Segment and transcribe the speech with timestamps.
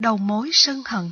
[0.00, 1.10] Đầu mối sân hận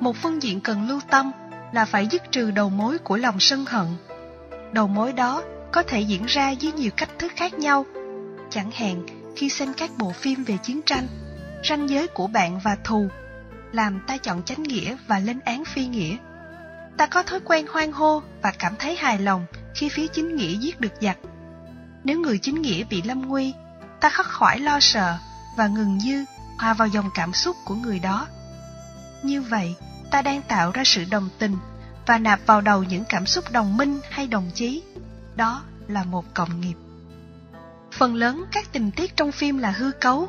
[0.00, 1.32] Một phương diện cần lưu tâm
[1.72, 3.86] là phải dứt trừ đầu mối của lòng sân hận.
[4.72, 7.86] Đầu mối đó có thể diễn ra dưới nhiều cách thức khác nhau.
[8.50, 9.06] Chẳng hạn
[9.36, 11.06] khi xem các bộ phim về chiến tranh,
[11.68, 13.08] ranh giới của bạn và thù,
[13.72, 16.16] làm ta chọn chánh nghĩa và lên án phi nghĩa.
[16.96, 20.58] Ta có thói quen hoan hô và cảm thấy hài lòng khi phía chính nghĩa
[20.58, 21.18] giết được giặc.
[22.04, 23.54] Nếu người chính nghĩa bị lâm nguy,
[24.00, 25.18] ta khắc khoải lo sợ
[25.56, 26.24] và ngừng như
[26.58, 28.26] hòa vào dòng cảm xúc của người đó.
[29.22, 29.74] Như vậy,
[30.10, 31.56] ta đang tạo ra sự đồng tình
[32.06, 34.82] và nạp vào đầu những cảm xúc đồng minh hay đồng chí.
[35.36, 36.74] Đó là một cộng nghiệp.
[37.92, 40.28] Phần lớn các tình tiết trong phim là hư cấu.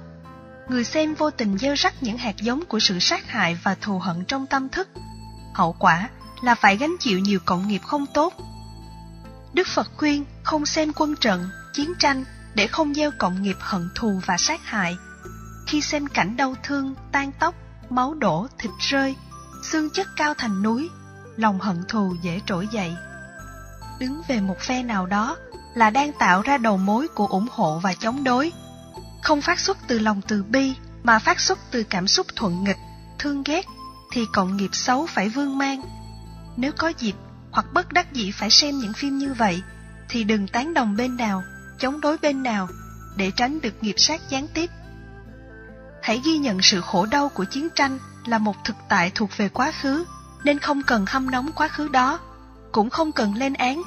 [0.70, 4.00] Người xem vô tình gieo rắc những hạt giống của sự sát hại và thù
[4.00, 4.90] hận trong tâm thức.
[5.54, 6.10] Hậu quả
[6.42, 8.34] là phải gánh chịu nhiều cộng nghiệp không tốt.
[9.54, 12.24] Đức Phật khuyên không xem quân trận, chiến tranh
[12.56, 14.98] để không gieo cộng nghiệp hận thù và sát hại.
[15.76, 17.56] Khi xem cảnh đau thương, tan tóc,
[17.90, 19.16] máu đổ, thịt rơi,
[19.64, 20.90] xương chất cao thành núi,
[21.36, 22.96] lòng hận thù dễ trỗi dậy.
[24.00, 25.38] Đứng về một phe nào đó
[25.74, 28.52] là đang tạo ra đầu mối của ủng hộ và chống đối.
[29.24, 30.74] Không phát xuất từ lòng từ bi
[31.04, 32.80] mà phát xuất từ cảm xúc thuận nghịch,
[33.20, 33.66] thương ghét
[34.12, 35.82] thì cộng nghiệp xấu phải vương mang.
[36.58, 37.16] Nếu có dịp
[37.52, 39.62] hoặc bất đắc dĩ phải xem những phim như vậy
[40.10, 41.44] thì đừng tán đồng bên nào,
[41.80, 42.68] chống đối bên nào
[43.18, 44.70] để tránh được nghiệp sát gián tiếp.
[46.06, 49.50] Hãy ghi nhận sự khổ đau của chiến tranh là một thực tại thuộc về
[49.50, 50.06] quá khứ,
[50.44, 52.20] nên không cần hâm nóng quá khứ đó,
[52.72, 53.82] cũng không cần lên án,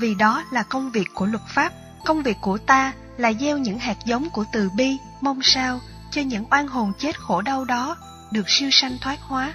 [0.00, 1.72] vì đó là công việc của luật pháp,
[2.04, 5.80] công việc của ta là gieo những hạt giống của từ bi, mong sao
[6.10, 7.96] cho những oan hồn chết khổ đau đó
[8.32, 9.54] được siêu sanh thoát hóa,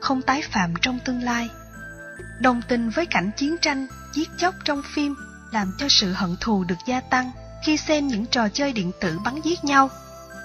[0.00, 1.48] không tái phạm trong tương lai.
[2.40, 5.14] Đồng tình với cảnh chiến tranh, giết chóc trong phim
[5.52, 7.30] làm cho sự hận thù được gia tăng
[7.64, 9.90] khi xem những trò chơi điện tử bắn giết nhau.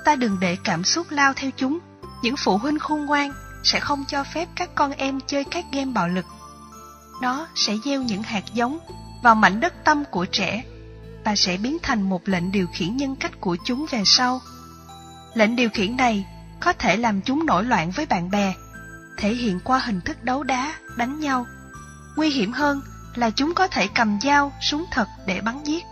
[0.09, 1.79] Ta đừng để cảm xúc lao theo chúng
[2.21, 5.91] những phụ huynh khôn ngoan sẽ không cho phép các con em chơi các game
[5.91, 6.25] bạo lực.
[7.21, 8.79] Nó sẽ gieo những hạt giống
[9.23, 10.63] vào mảnh đất tâm của trẻ
[11.25, 14.41] và sẽ biến thành một lệnh điều khiển nhân cách của chúng về sau.
[15.33, 16.25] Lệnh điều khiển này
[16.59, 18.53] có thể làm chúng nổi loạn với bạn bè,
[19.17, 21.45] thể hiện qua hình thức đấu đá, đánh nhau.
[22.15, 22.81] Nguy hiểm hơn
[23.15, 25.83] là chúng có thể cầm dao, súng thật để bắn giết.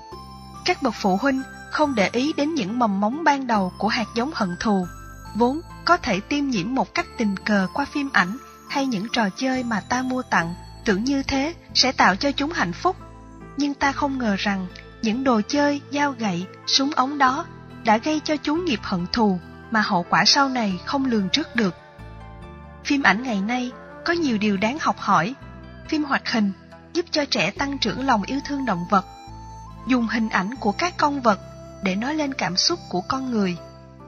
[0.68, 1.42] Các bậc phụ huynh
[1.72, 4.88] không để ý đến những mầm móng ban đầu của hạt giống hận thù,
[5.36, 8.38] vốn có thể tiêm nhiễm một cách tình cờ qua phim ảnh
[8.70, 10.56] hay những trò chơi mà ta mua tặng,
[10.86, 12.96] tưởng như thế sẽ tạo cho chúng hạnh phúc.
[13.58, 14.68] Nhưng ta không ngờ rằng
[15.02, 17.46] những đồ chơi, dao gậy, súng ống đó
[17.86, 19.40] đã gây cho chúng nghiệp hận thù
[19.72, 21.76] mà hậu quả sau này không lường trước được.
[22.86, 23.72] Phim ảnh ngày nay
[24.06, 25.36] có nhiều điều đáng học hỏi.
[25.90, 26.52] Phim hoạt hình
[26.94, 29.06] giúp cho trẻ tăng trưởng lòng yêu thương động vật.
[29.88, 31.40] Dùng hình ảnh của các con vật
[31.84, 33.58] để nói lên cảm xúc của con người.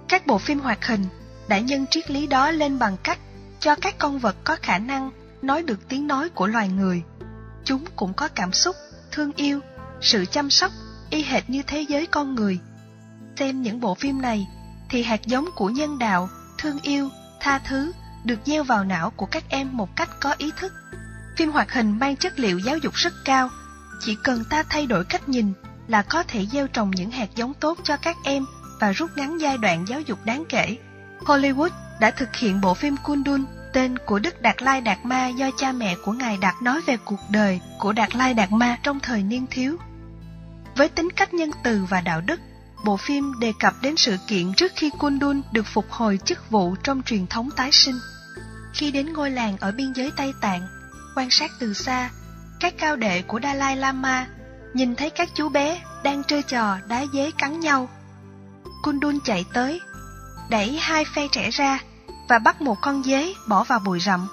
[0.08, 1.06] Các bộ phim hoạt hình
[1.48, 3.20] đã nhân triết lý đó lên bằng cách
[3.60, 7.04] cho các con vật có khả năng nói được tiếng nói của loài người.
[7.64, 8.76] Chúng cũng có cảm xúc,
[9.12, 9.60] thương yêu,
[10.02, 10.72] sự chăm sóc,
[11.10, 12.60] y hệt như thế giới con người.
[13.38, 14.48] Xem những bộ phim này
[14.90, 17.10] thì hạt giống của nhân đạo, thương yêu,
[17.40, 17.92] tha thứ
[18.24, 20.74] được gieo vào não của các em một cách có ý thức.
[21.38, 23.50] Phim hoạt hình mang chất liệu giáo dục rất cao,
[24.00, 25.54] chỉ cần ta thay đổi cách nhìn
[25.90, 28.46] là có thể gieo trồng những hạt giống tốt cho các em
[28.80, 30.78] và rút ngắn giai đoạn giáo dục đáng kể.
[31.20, 31.70] Hollywood
[32.00, 35.72] đã thực hiện bộ phim Kundun, tên của Đức Đạt Lai Đạt Ma do cha
[35.72, 39.24] mẹ của Ngài Đạt nói về cuộc đời của Đạt Lai Đạt Ma trong thời
[39.24, 39.78] niên thiếu.
[40.76, 42.40] Với tính cách nhân từ và đạo đức,
[42.86, 46.76] bộ phim đề cập đến sự kiện trước khi Kundun được phục hồi chức vụ
[46.84, 48.00] trong truyền thống tái sinh.
[48.74, 50.62] Khi đến ngôi làng ở biên giới Tây Tạng,
[51.16, 52.10] quan sát từ xa,
[52.60, 54.28] các cao đệ của Dalai Lama
[54.74, 57.90] nhìn thấy các chú bé đang chơi trò đá dế cắn nhau.
[58.84, 59.82] Kundun chạy tới,
[60.50, 61.80] đẩy hai phe trẻ ra
[62.30, 64.28] và bắt một con dế bỏ vào bụi rậm.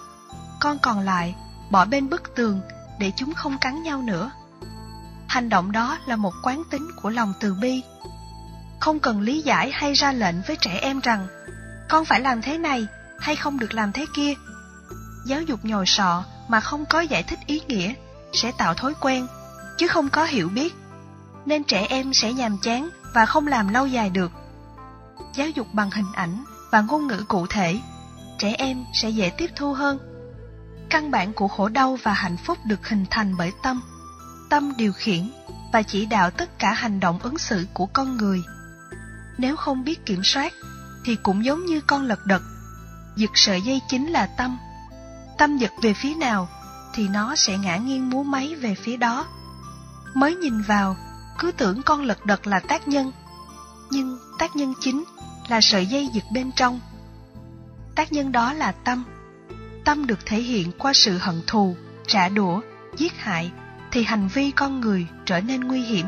[0.61, 1.35] Con còn lại
[1.71, 2.61] bỏ bên bức tường
[2.99, 4.31] để chúng không cắn nhau nữa.
[5.29, 7.83] Hành động đó là một quán tính của lòng từ bi.
[8.81, 11.27] Không cần lý giải hay ra lệnh với trẻ em rằng
[11.89, 12.87] con phải làm thế này
[13.19, 14.35] hay không được làm thế kia.
[15.27, 17.95] Giáo dục nhồi sọ mà không có giải thích ý nghĩa
[18.33, 19.27] sẽ tạo thói quen,
[19.79, 20.75] chứ không có hiểu biết.
[21.47, 24.33] Nên trẻ em sẽ nhàm chán và không làm lâu dài được
[25.37, 27.81] giáo dục bằng hình ảnh và ngôn ngữ cụ thể,
[28.39, 29.99] trẻ em sẽ dễ tiếp thu hơn.
[30.91, 33.83] Căn bản của khổ đau và hạnh phúc được hình thành bởi tâm.
[34.51, 35.31] Tâm điều khiển
[35.73, 38.43] và chỉ đạo tất cả hành động ứng xử của con người.
[39.39, 40.53] Nếu không biết kiểm soát,
[41.05, 42.43] thì cũng giống như con lật đật.
[43.17, 44.59] Giật sợi dây chính là tâm.
[45.39, 46.49] Tâm giật về phía nào,
[46.95, 49.27] thì nó sẽ ngã nghiêng múa máy về phía đó.
[50.17, 50.97] Mới nhìn vào,
[51.39, 53.13] cứ tưởng con lật đật là tác nhân.
[53.91, 55.05] Nhưng tác nhân chính
[55.49, 56.81] là sợi dây giật bên trong.
[57.95, 59.05] Tác nhân đó là tâm.
[59.85, 61.77] Tâm được thể hiện qua sự hận thù,
[62.07, 62.61] trả đũa,
[62.97, 63.53] giết hại,
[63.91, 66.07] thì hành vi con người trở nên nguy hiểm.